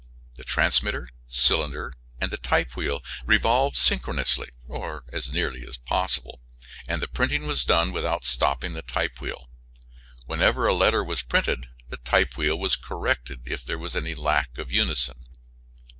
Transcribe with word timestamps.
The 0.33 0.43
transmitter, 0.43 1.09
cylinder, 1.27 1.93
and 2.19 2.31
the 2.31 2.37
type 2.37 2.75
wheel 2.75 3.03
revolved 3.23 3.75
synchronously, 3.77 4.49
or 4.67 5.03
as 5.13 5.31
nearly 5.31 5.61
so 5.61 5.69
as 5.69 5.77
possible, 5.77 6.41
and 6.87 7.03
the 7.03 7.07
printing 7.07 7.45
was 7.45 7.63
done 7.63 7.91
without 7.91 8.25
stopping 8.25 8.73
the 8.73 8.81
type 8.81 9.21
wheel. 9.21 9.51
Whenever 10.25 10.65
a 10.65 10.73
letter 10.73 11.03
was 11.03 11.21
printed 11.21 11.69
the 11.89 11.97
type 11.97 12.35
wheel 12.35 12.57
was 12.57 12.75
corrected 12.75 13.43
if 13.45 13.63
there 13.63 13.77
was 13.77 13.95
any 13.95 14.15
lack 14.15 14.57
of 14.57 14.71
unison. 14.71 15.23